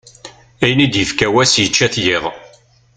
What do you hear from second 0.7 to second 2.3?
i d-ifka wass yečča-t yiḍ.